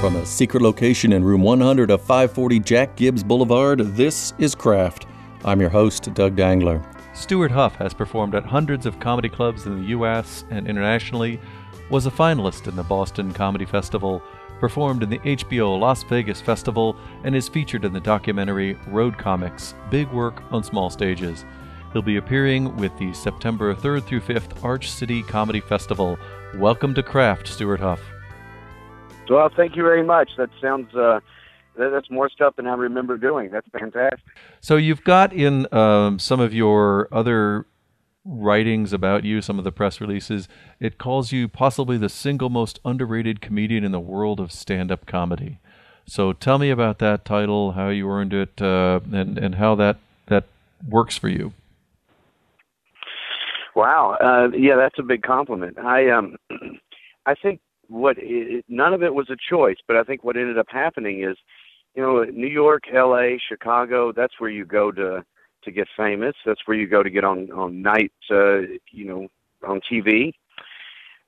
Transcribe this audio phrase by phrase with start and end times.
[0.00, 5.06] From a secret location in room 100 of 540 Jack Gibbs Boulevard, this is Craft.
[5.44, 6.80] I'm your host, Doug Dangler.
[7.14, 10.44] Stewart Huff has performed at hundreds of comedy clubs in the U.S.
[10.50, 11.40] and internationally,
[11.90, 14.22] was a finalist in the Boston Comedy Festival,
[14.60, 19.74] performed in the HBO Las Vegas Festival, and is featured in the documentary Road Comics
[19.90, 21.44] Big Work on Small Stages.
[21.92, 26.16] He'll be appearing with the September 3rd through 5th Arch City Comedy Festival.
[26.54, 28.00] Welcome to Craft, Stewart Huff.
[29.28, 30.30] Well, thank you very much.
[30.36, 31.20] That sounds uh,
[31.76, 33.50] that's more stuff than I remember doing.
[33.50, 34.20] That's fantastic.
[34.60, 37.66] So you've got in um, some of your other
[38.24, 40.48] writings about you, some of the press releases,
[40.80, 45.58] it calls you possibly the single most underrated comedian in the world of stand-up comedy.
[46.04, 49.98] So tell me about that title, how you earned it, uh, and and how that
[50.26, 50.44] that
[50.88, 51.52] works for you.
[53.76, 55.78] Wow, uh, yeah, that's a big compliment.
[55.78, 56.36] I um,
[57.26, 60.58] I think what it, none of it was a choice, but I think what ended
[60.58, 61.36] up happening is,
[61.94, 64.12] you know, New York, L.A., Chicago.
[64.12, 65.24] That's where you go to
[65.64, 66.34] to get famous.
[66.46, 69.28] That's where you go to get on on night, uh, you know,
[69.66, 70.32] on TV.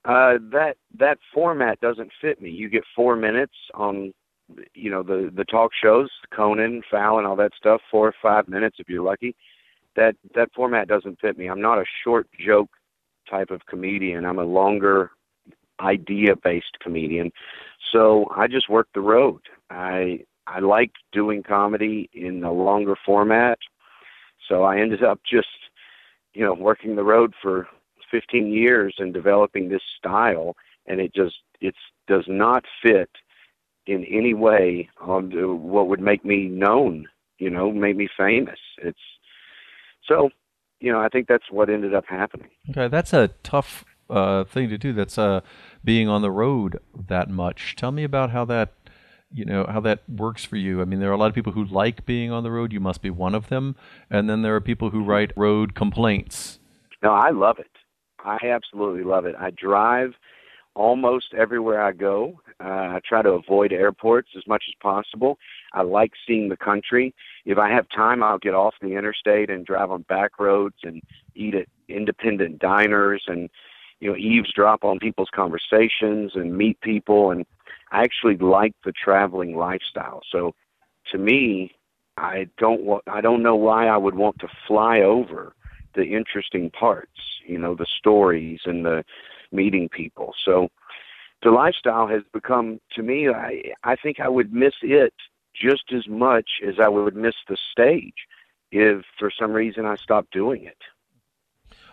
[0.04, 2.50] Uh, that that format doesn't fit me.
[2.50, 4.12] You get four minutes on,
[4.74, 7.80] you know, the the talk shows, Conan, Fallon, all that stuff.
[7.90, 9.34] Four or five minutes if you're lucky.
[9.96, 11.48] That that format doesn't fit me.
[11.48, 12.70] I'm not a short joke
[13.28, 14.24] type of comedian.
[14.24, 15.10] I'm a longer
[15.80, 17.32] idea based comedian.
[17.92, 19.40] So I just worked the road.
[19.70, 23.58] I I like doing comedy in a longer format.
[24.48, 25.48] So I ended up just,
[26.34, 27.68] you know, working the road for
[28.10, 30.56] 15 years and developing this style,
[30.86, 31.74] and it just it
[32.08, 33.10] does not fit
[33.86, 35.30] in any way on
[35.72, 37.06] what would make me known.
[37.38, 38.58] You know, make me famous.
[38.78, 38.98] It's
[40.06, 40.30] so,
[40.80, 42.48] you know, I think that's what ended up happening.
[42.70, 44.92] Okay, that's a tough uh, thing to do.
[44.92, 45.40] That's uh,
[45.84, 46.78] being on the road
[47.08, 47.76] that much.
[47.76, 48.74] Tell me about how that
[49.32, 50.80] you know how that works for you.
[50.80, 52.72] I mean, there are a lot of people who like being on the road.
[52.72, 53.76] You must be one of them.
[54.10, 56.58] And then there are people who write road complaints.
[57.02, 57.70] No, I love it.
[58.24, 59.34] I absolutely love it.
[59.38, 60.14] I drive
[60.74, 62.40] almost everywhere I go.
[62.62, 65.38] Uh, I try to avoid airports as much as possible.
[65.72, 67.14] I like seeing the country.
[67.44, 71.02] If I have time, I'll get off the interstate and drive on back roads and
[71.34, 73.48] eat at independent diners and
[74.00, 77.46] you know eavesdrop on people's conversations and meet people and
[77.92, 80.22] I actually like the traveling lifestyle.
[80.30, 80.54] So
[81.10, 81.72] to me,
[82.16, 85.54] I don't want I don't know why I would want to fly over
[85.94, 89.04] the interesting parts, you know, the stories and the
[89.50, 90.34] meeting people.
[90.44, 90.68] So
[91.42, 95.14] the lifestyle has become to me I I think I would miss it
[95.54, 98.26] just as much as I would miss the stage
[98.70, 100.78] if for some reason I stopped doing it.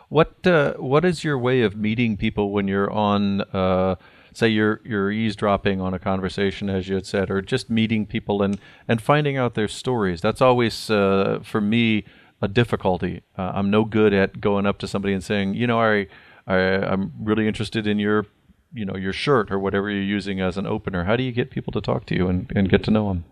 [0.09, 3.95] What uh, what is your way of meeting people when you're on uh,
[4.33, 8.41] say you're you're eavesdropping on a conversation, as you had said, or just meeting people
[8.41, 10.21] and and finding out their stories.
[10.21, 12.05] That's always uh, for me
[12.41, 13.23] a difficulty.
[13.37, 16.07] Uh, I'm no good at going up to somebody and saying, you know, I,
[16.45, 18.27] I I'm really interested in your
[18.73, 21.03] you know your shirt or whatever you're using as an opener.
[21.03, 23.25] How do you get people to talk to you and, and get to know them?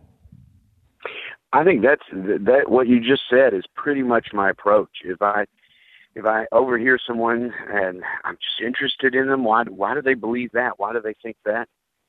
[1.54, 2.64] I think that's that.
[2.68, 4.90] What you just said is pretty much my approach.
[5.04, 5.46] If I
[6.16, 10.52] if I overhear someone and I'm just interested in them, why why do they believe
[10.54, 10.80] that?
[10.80, 11.68] Why do they think that?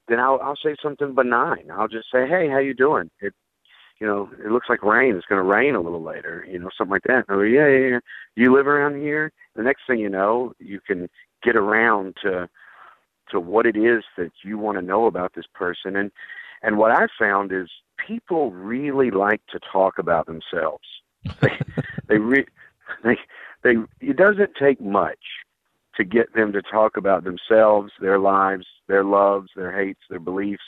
[0.08, 1.70] Then I'll I'll say something benign.
[1.72, 3.34] I'll just say, "Hey, how you doing?" It
[4.00, 5.16] you know, it looks like rain.
[5.16, 7.24] It's going to rain a little later, you know, something like that.
[7.28, 7.98] Oh, yeah, yeah, yeah.
[8.34, 9.32] You live around here.
[9.54, 11.08] The next thing you know, you can
[11.42, 12.48] get around to
[13.30, 15.96] to what it is that you want to know about this person.
[15.96, 16.12] And
[16.62, 17.68] and what I found is
[18.06, 20.84] people really like to talk about themselves.
[21.40, 21.50] They
[22.08, 22.46] they re-
[23.02, 23.18] they
[23.66, 25.18] they it doesn't take much
[25.96, 30.62] to get them to talk about themselves, their lives, their loves, their hates, their beliefs.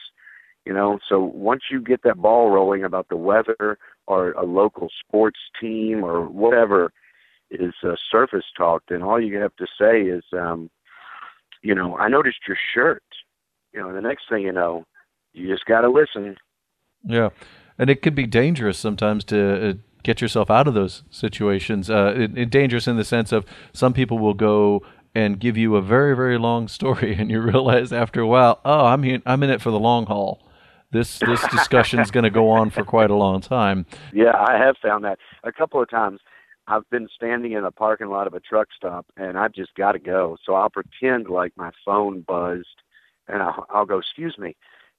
[0.65, 4.89] You know, so once you get that ball rolling about the weather or a local
[5.01, 6.93] sports team or whatever
[7.51, 10.69] is uh, surface talk, then all you have to say is, um,
[11.63, 13.03] you know, I noticed your shirt.
[13.73, 14.85] You know, the next thing you know,
[15.33, 16.37] you just got to listen.
[17.05, 17.31] Yeah,
[17.79, 19.73] and it can be dangerous sometimes to uh,
[20.03, 21.91] get yourself out of those situations.
[21.91, 24.83] Uh, it, it dangerous in the sense of some people will go
[25.15, 28.87] and give you a very very long story, and you realize after a while, oh,
[28.87, 30.43] I'm in, I'm in it for the long haul.
[30.91, 33.85] This this discussion is going to go on for quite a long time.
[34.13, 36.21] Yeah, I have found that a couple of times.
[36.71, 39.93] I've been standing in a parking lot of a truck stop, and I've just got
[39.93, 40.37] to go.
[40.45, 42.83] So I'll pretend like my phone buzzed,
[43.27, 44.55] and I'll, I'll go, "Excuse me,"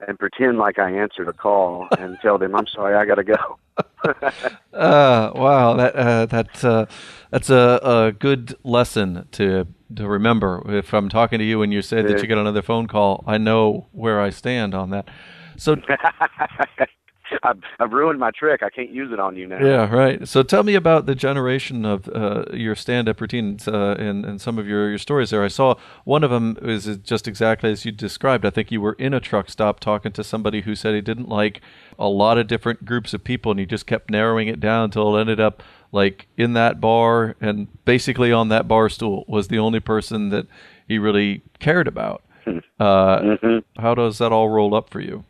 [0.08, 3.24] and pretend like I answered a call and tell them, "I'm sorry, I got to
[3.24, 3.60] go."
[4.78, 6.86] uh, wow, that uh, that's uh,
[7.32, 10.64] that's a, a good lesson to to remember.
[10.68, 13.38] If I'm talking to you and you say that you get another phone call, I
[13.38, 15.10] know where I stand on that.
[15.58, 15.76] So
[17.44, 18.64] I've, I've ruined my trick.
[18.64, 19.64] I can't use it on you now.
[19.64, 20.28] Yeah, right.
[20.28, 24.58] So tell me about the generation of uh, your stand-up routines uh, and, and some
[24.58, 25.44] of your, your stories there.
[25.44, 28.46] I saw one of them is just exactly as you described.
[28.46, 31.30] I think you were in a truck stop talking to somebody who said he didn't
[31.30, 31.62] like
[31.98, 35.16] a lot of different groups of people, and he just kept narrowing it down until
[35.16, 39.58] it ended up like in that bar and basically on that bar stool was the
[39.58, 40.46] only person that
[40.88, 42.24] he really cared about.
[42.46, 42.60] Hmm.
[42.80, 43.82] Uh, mm-hmm.
[43.82, 45.26] How does that all roll up for you?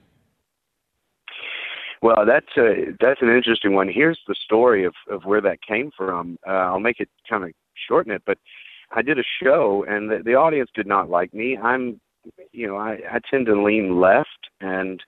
[2.01, 3.89] Well, that's a that's an interesting one.
[3.89, 6.37] Here's the story of of where that came from.
[6.47, 7.51] Uh, I'll make it kind of
[7.87, 8.37] shorten it, but
[8.91, 11.57] I did a show and the, the audience did not like me.
[11.57, 11.99] I'm,
[12.51, 15.01] you know, I I tend to lean left and.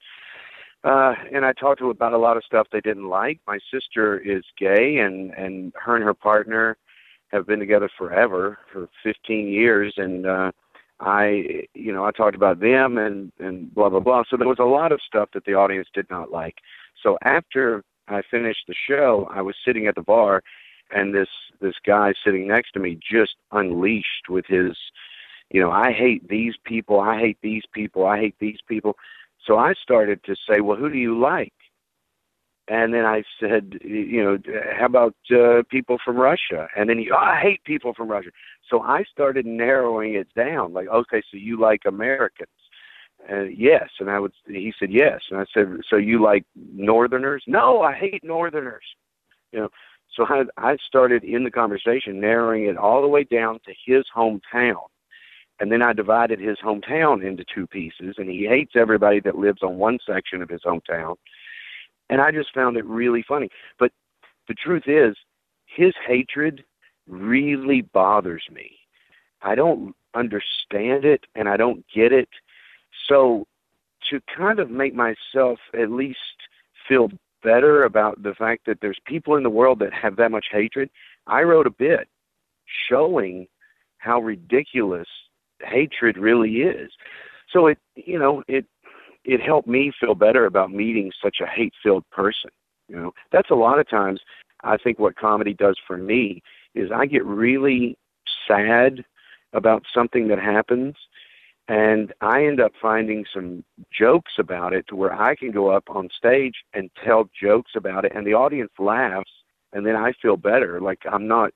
[0.84, 3.38] Uh, and I talked to about a lot of stuff they didn't like.
[3.46, 6.76] My sister is gay, and and her and her partner
[7.32, 10.50] have been together forever for 15 years, and uh,
[11.00, 14.24] I, you know, I talked about them and and blah blah blah.
[14.28, 16.56] So there was a lot of stuff that the audience did not like.
[17.02, 20.42] So after I finished the show, I was sitting at the bar,
[20.90, 21.28] and this
[21.60, 24.76] this guy sitting next to me just unleashed with his,
[25.50, 28.96] you know, I hate these people, I hate these people, I hate these people.
[29.46, 31.52] So I started to say, well, who do you like?
[32.68, 34.38] And then I said, you know,
[34.78, 36.68] how about uh, people from Russia?
[36.76, 38.30] And then he, oh, I hate people from Russia.
[38.70, 40.72] So I started narrowing it down.
[40.72, 42.48] Like, okay, so you like Americans?
[43.28, 44.32] Yes, and I would.
[44.46, 47.44] He said yes, and I said, so you like Northerners?
[47.46, 48.84] No, I hate Northerners.
[49.52, 49.68] You know,
[50.14, 54.04] so I I started in the conversation narrowing it all the way down to his
[54.14, 54.82] hometown,
[55.60, 59.62] and then I divided his hometown into two pieces, and he hates everybody that lives
[59.62, 61.16] on one section of his hometown,
[62.10, 63.48] and I just found it really funny.
[63.78, 63.92] But
[64.48, 65.16] the truth is,
[65.66, 66.64] his hatred
[67.06, 68.78] really bothers me.
[69.42, 72.28] I don't understand it, and I don't get it
[73.08, 73.46] so
[74.10, 76.18] to kind of make myself at least
[76.88, 77.08] feel
[77.42, 80.90] better about the fact that there's people in the world that have that much hatred,
[81.26, 82.08] I wrote a bit
[82.88, 83.46] showing
[83.98, 85.08] how ridiculous
[85.60, 86.90] hatred really is.
[87.52, 88.66] So it you know, it
[89.24, 92.50] it helped me feel better about meeting such a hate filled person.
[92.88, 94.20] You know, that's a lot of times
[94.64, 96.42] I think what comedy does for me
[96.74, 97.96] is I get really
[98.48, 99.04] sad
[99.52, 100.94] about something that happens
[101.68, 103.64] and I end up finding some
[103.96, 108.04] jokes about it to where I can go up on stage and tell jokes about
[108.04, 109.30] it and the audience laughs
[109.72, 110.80] and then I feel better.
[110.80, 111.52] Like I'm not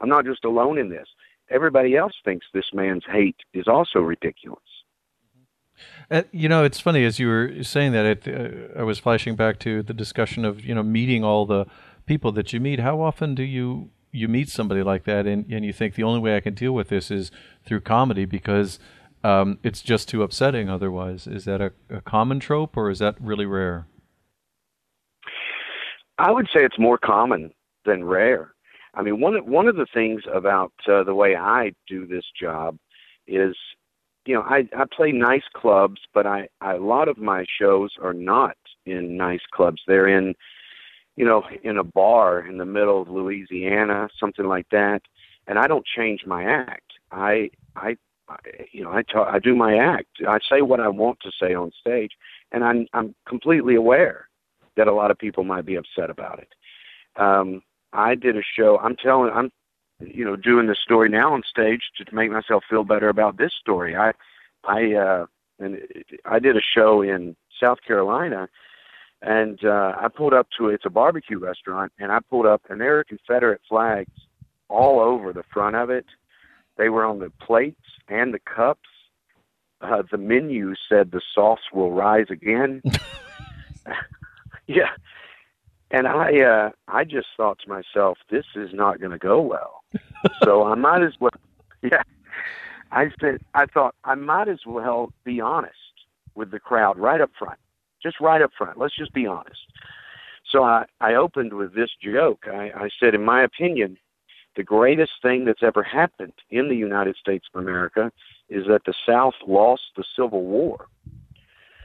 [0.00, 1.06] I'm not just alone in this.
[1.50, 4.62] Everybody else thinks this man's hate is also ridiculous.
[6.10, 8.26] Uh, you know, it's funny as you were saying that.
[8.26, 11.66] It, uh, I was flashing back to the discussion of you know meeting all the
[12.06, 12.80] people that you meet.
[12.80, 16.20] How often do you you meet somebody like that, and and you think the only
[16.20, 17.30] way I can deal with this is
[17.64, 18.78] through comedy because
[19.22, 21.26] um, it's just too upsetting otherwise.
[21.26, 23.86] Is that a, a common trope or is that really rare?
[26.18, 27.52] I would say it's more common
[27.84, 28.52] than rare.
[28.94, 32.76] I mean, one one of the things about uh, the way I do this job
[33.26, 33.56] is,
[34.26, 37.90] you know, I I play nice clubs, but I, I a lot of my shows
[38.02, 39.80] are not in nice clubs.
[39.86, 40.34] They're in,
[41.16, 45.02] you know, in a bar in the middle of Louisiana, something like that.
[45.46, 46.92] And I don't change my act.
[47.12, 47.96] I I
[48.72, 50.08] you know, I talk, I do my act.
[50.26, 52.12] I say what I want to say on stage,
[52.52, 54.28] and I'm I'm completely aware
[54.76, 56.48] that a lot of people might be upset about it.
[57.20, 57.62] Um,
[57.92, 58.78] I did a show.
[58.78, 59.30] I'm telling.
[59.32, 59.50] I'm,
[60.00, 63.52] you know, doing this story now on stage to make myself feel better about this
[63.60, 63.94] story.
[63.96, 64.12] I,
[64.64, 65.26] I, uh,
[65.58, 65.78] and
[66.24, 68.48] I did a show in South Carolina,
[69.20, 72.80] and uh, I pulled up to it's a barbecue restaurant, and I pulled up, and
[72.80, 74.12] there are Confederate flags
[74.70, 76.06] all over the front of it
[76.80, 78.88] they were on the plates and the cups.
[79.82, 82.82] Uh, the menu said the sauce will rise again.
[84.66, 84.90] yeah.
[85.90, 89.84] And I uh I just thought to myself, this is not going to go well.
[90.44, 91.32] so I might as well
[91.82, 92.02] yeah.
[92.92, 95.74] I said I thought I might as well be honest
[96.34, 97.58] with the crowd right up front.
[98.02, 98.78] Just right up front.
[98.78, 99.60] Let's just be honest.
[100.50, 102.46] So I I opened with this joke.
[102.46, 103.98] I I said in my opinion,
[104.56, 108.10] the greatest thing that's ever happened in the United States of America
[108.48, 110.86] is that the South lost the Civil War.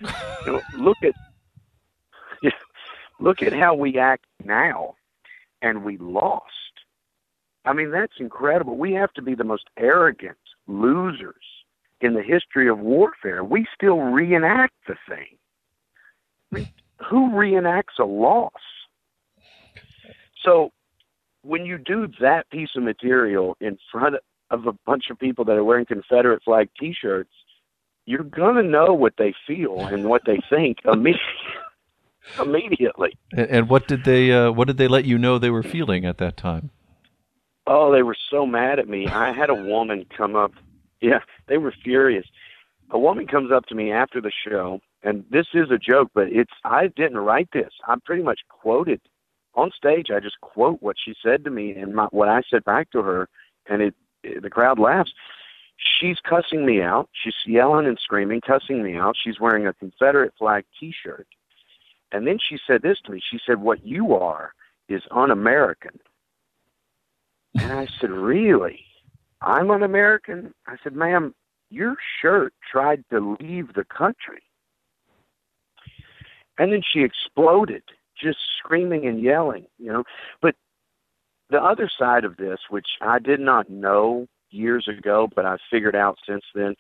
[0.02, 0.08] you
[0.48, 1.14] know, look at
[3.20, 4.96] look at how we act now,
[5.62, 6.52] and we lost.
[7.66, 8.78] I mean, that's incredible.
[8.78, 11.36] We have to be the most arrogant losers
[12.02, 13.44] in the history of warfare.
[13.44, 15.38] We still reenact the thing.
[16.52, 16.70] I mean,
[17.10, 18.52] who reenacts a loss?
[20.44, 20.72] So
[21.46, 24.16] when you do that piece of material in front
[24.50, 27.32] of a bunch of people that are wearing Confederate flag T-shirts,
[28.06, 31.20] you're gonna know what they feel and what they think immediately.
[32.40, 33.18] immediately.
[33.32, 36.06] And, and what did they uh, what did they let you know they were feeling
[36.06, 36.72] at that time?
[37.68, 39.08] Oh, they were so mad at me.
[39.08, 40.52] I had a woman come up.
[41.02, 42.26] Yeah, they were furious.
[42.92, 46.28] A woman comes up to me after the show, and this is a joke, but
[46.30, 47.72] it's I didn't write this.
[47.88, 49.02] I pretty much quoted
[49.56, 50.08] on stage.
[50.14, 53.02] I just quote what she said to me and my, what I said back to
[53.02, 53.30] her,
[53.68, 55.14] and it, it the crowd laughs.
[55.78, 57.10] She's cussing me out.
[57.12, 59.16] She's yelling and screaming, cussing me out.
[59.22, 61.28] She's wearing a Confederate flag T-shirt,
[62.12, 63.22] and then she said this to me.
[63.30, 64.54] She said, "What you are
[64.88, 66.00] is un-American."
[67.56, 68.86] And I said, Really?
[69.42, 70.54] I'm un American?
[70.68, 71.34] I said, Ma'am,
[71.70, 74.42] your shirt tried to leave the country.
[76.58, 77.84] And then she exploded,
[78.26, 80.04] just screaming and yelling, you know.
[80.42, 80.56] But
[81.50, 85.96] the other side of this, which I did not know years ago, but I've figured
[85.96, 86.76] out since then,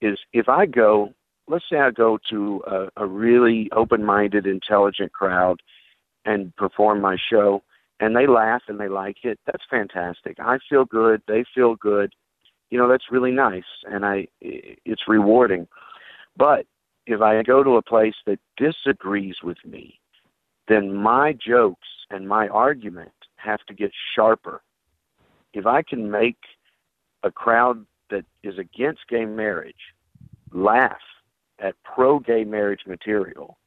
[0.00, 1.12] is if I go,
[1.48, 5.60] let's say I go to a, a really open minded, intelligent crowd
[6.24, 7.62] and perform my show
[8.00, 10.36] and they laugh and they like it, that's fantastic.
[10.38, 12.12] I feel good, they feel good.
[12.70, 15.66] You know, that's really nice and I it's rewarding.
[16.36, 16.66] But
[17.06, 20.00] if I go to a place that disagrees with me,
[20.68, 24.62] then my jokes and my argument have to get sharper.
[25.52, 26.38] If I can make
[27.22, 29.94] a crowd that is against gay marriage
[30.52, 31.00] laugh
[31.58, 33.58] at pro gay marriage material,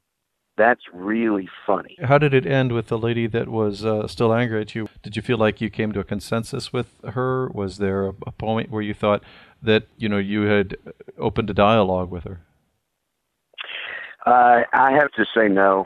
[0.58, 1.96] that's really funny.
[2.04, 4.89] How did it end with the lady that was uh, still angry at you?
[5.04, 7.50] Did you feel like you came to a consensus with her?
[7.50, 9.24] Was there a, point where you thought
[9.62, 10.75] that you know you had
[11.18, 12.42] opened a dialogue with her?
[14.25, 15.86] Uh, I have to say no.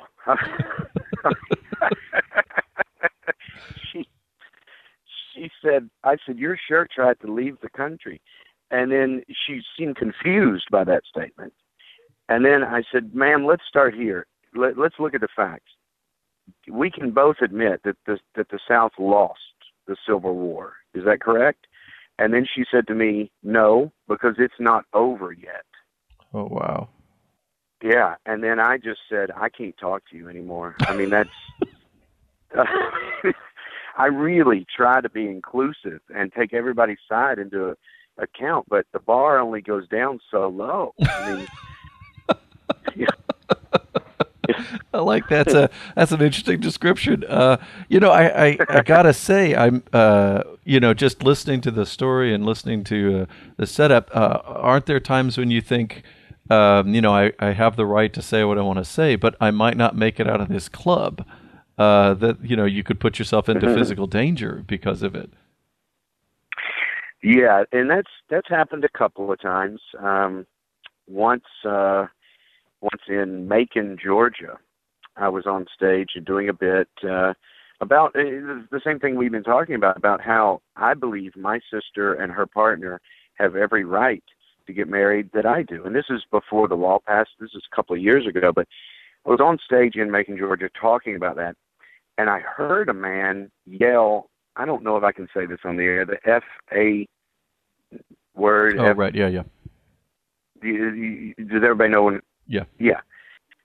[3.91, 4.05] She
[5.33, 8.21] she said, I said your shirt tried to leave the country,
[8.69, 11.53] and then she seemed confused by that statement.
[12.29, 14.25] And then I said, "Ma'am, let's start here
[14.55, 15.71] let, us look at the facts.
[16.69, 19.39] We can both admit that the that the South lost
[19.87, 20.73] the Civil War.
[20.93, 21.67] Is that correct?
[22.19, 25.65] And then she said to me, "No, because it's not over yet."
[26.33, 26.89] Oh wow.
[27.81, 31.29] Yeah, and then I just said, "I can't talk to you anymore." I mean, that's.
[33.97, 37.77] I really try to be inclusive and take everybody's side into
[38.17, 40.93] account, but the bar only goes down so low.
[41.01, 41.47] I mean,
[42.95, 43.07] yeah.
[44.93, 47.23] I like that's a that's an interesting description.
[47.23, 47.57] Uh,
[47.87, 51.85] you know, I, I, I gotta say, I'm uh, you know just listening to the
[51.85, 53.25] story and listening to uh,
[53.57, 54.09] the setup.
[54.13, 56.03] Uh, aren't there times when you think,
[56.51, 59.15] um, you know, I, I have the right to say what I want to say,
[59.15, 61.25] but I might not make it out of this club.
[61.77, 63.75] Uh, that you know, you could put yourself into mm-hmm.
[63.79, 65.31] physical danger because of it.
[67.23, 69.79] Yeah, and that's that's happened a couple of times.
[69.97, 70.45] Um,
[71.07, 72.07] once uh,
[72.81, 74.57] once in Macon, Georgia.
[75.17, 77.33] I was on stage and doing a bit uh,
[77.79, 82.13] about uh, the same thing we've been talking about about how I believe my sister
[82.13, 82.99] and her partner
[83.35, 84.23] have every right
[84.67, 85.83] to get married that I do.
[85.85, 87.31] And this is before the law passed.
[87.39, 88.67] This is a couple of years ago, but
[89.25, 91.55] I was on stage in Macon, Georgia, talking about that,
[92.17, 94.29] and I heard a man yell.
[94.55, 96.05] I don't know if I can say this on the air.
[96.05, 97.07] The F A
[98.35, 98.77] word.
[98.79, 99.15] Oh, F- right.
[99.15, 99.43] Yeah, yeah.
[100.61, 102.65] Does everybody know when yeah.
[102.79, 103.01] Yeah.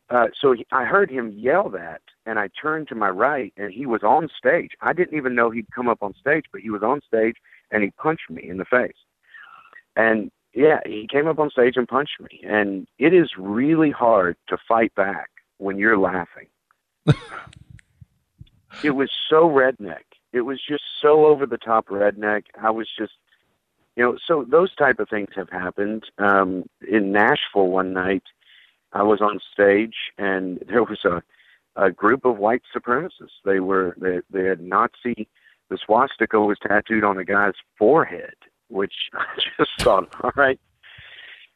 [0.08, 3.72] Uh, so he, I heard him yell that, and I turned to my right, and
[3.72, 4.70] he was on stage.
[4.80, 7.36] I didn't even know he'd come up on stage, but he was on stage,
[7.72, 8.96] and he punched me in the face.
[9.96, 14.36] And yeah, he came up on stage and punched me, and it is really hard
[14.48, 16.46] to fight back when you're laughing.
[18.82, 20.04] it was so redneck.
[20.32, 22.44] It was just so over the top redneck.
[22.60, 23.12] I was just,
[23.96, 26.04] you know, so those type of things have happened.
[26.18, 28.24] Um, in Nashville one night,
[28.92, 31.22] I was on stage and there was a
[31.78, 33.42] a group of white supremacists.
[33.44, 35.28] They were they they had Nazi
[35.68, 38.34] the swastika was tattooed on a guy's forehead,
[38.68, 39.24] which I
[39.58, 40.58] just thought, all right.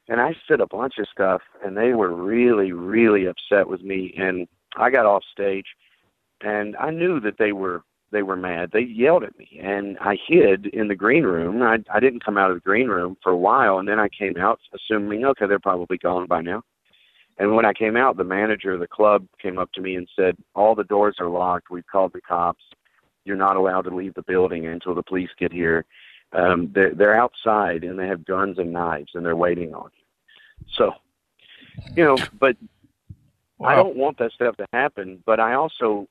[0.09, 4.13] And I said a bunch of stuff and they were really, really upset with me
[4.17, 5.67] and I got off stage
[6.41, 8.71] and I knew that they were they were mad.
[8.73, 11.63] They yelled at me and I hid in the green room.
[11.63, 14.09] I I didn't come out of the green room for a while and then I
[14.09, 16.63] came out assuming okay, they're probably gone by now.
[17.39, 20.07] And when I came out, the manager of the club came up to me and
[20.15, 21.71] said, "All the doors are locked.
[21.71, 22.63] We've called the cops.
[23.25, 25.87] You're not allowed to leave the building until the police get here.
[26.33, 30.67] Um, they're, they're outside and they have guns and knives and they're waiting on you."
[30.77, 30.93] So,
[31.97, 32.57] you know, but
[33.59, 33.69] wow.
[33.69, 35.23] I don't want that stuff to happen.
[35.27, 36.07] But I also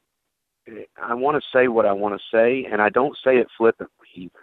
[1.01, 4.07] I want to say what I want to say, and I don't say it flippantly
[4.15, 4.39] either.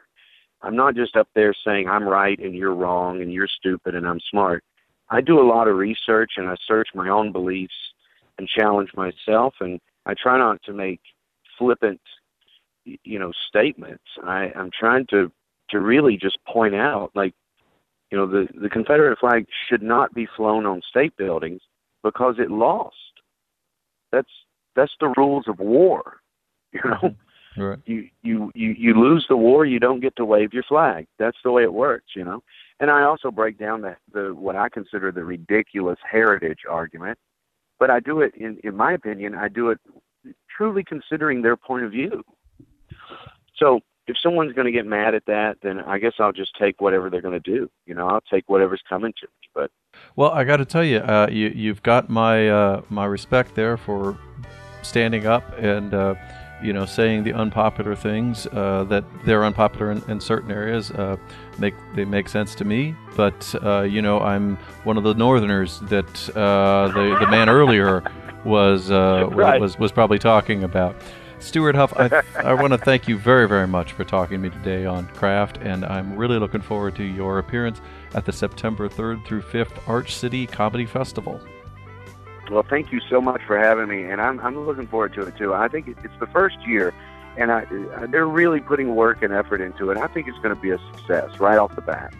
[0.63, 4.07] I'm not just up there saying I'm right and you're wrong and you're stupid and
[4.07, 4.65] I'm smart.
[5.11, 7.75] I do a lot of research and I search my own beliefs
[8.39, 11.01] and challenge myself, and I try not to make
[11.59, 12.01] flippant,
[12.85, 14.05] you know, statements.
[14.23, 15.33] I, I'm trying to
[15.71, 17.35] to really just point out, like,
[18.11, 21.61] you know, the the Confederate flag should not be flown on state buildings
[22.03, 22.97] because it lost.
[24.13, 24.31] That's
[24.77, 26.19] that's the rules of war.
[26.73, 27.63] You know, mm-hmm.
[27.63, 27.79] Right.
[27.87, 31.07] you you you you lose the war, you don't get to wave your flag.
[31.19, 32.09] That's the way it works.
[32.15, 32.43] You know,
[32.81, 37.19] and I also break down the the what I consider the ridiculous heritage argument,
[37.79, 39.81] but I do it in in my opinion, I do it
[40.55, 42.23] truly considering their point of view.
[43.57, 46.81] So if someone's going to get mad at that, then I guess I'll just take
[46.81, 47.69] whatever they're going to do.
[47.87, 49.49] You know, I'll take whatever's coming to me.
[49.55, 49.71] But
[50.15, 53.77] Well, I got to tell you, uh, you you've got my uh, my respect there
[53.77, 54.19] for
[54.83, 56.15] standing up and uh,
[56.63, 60.91] you know saying the unpopular things uh, that they're unpopular in, in certain areas.
[60.93, 61.17] Uh,
[61.59, 65.81] make they make sense to me, but uh, you know I'm one of the Northerners
[65.81, 68.03] that uh, the the man earlier
[68.45, 69.61] was uh, Right.
[69.61, 70.97] was was probably talking about.
[71.39, 74.51] Stewart Huff, I, I want to thank you very, very much for talking to me
[74.51, 77.83] today on Craft, and I'm really looking forward to your appearance
[78.15, 81.39] at the September 3rd through 5th Arch City Comedy Festival.
[82.51, 85.37] well, thank you so much for having me, and I'm I'm looking forward to it
[85.37, 85.53] too.
[85.55, 86.95] I think it's the first year,
[87.37, 87.67] and I,
[88.07, 89.99] they're really putting work and effort into it.
[89.99, 92.15] I think it's going to be a success right off the bat.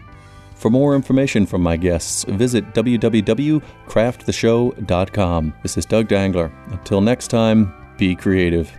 [0.55, 5.55] For more information from my guests, visit www.crafttheshow.com.
[5.63, 6.51] This is Doug Dangler.
[6.69, 8.73] Until next time, be creative.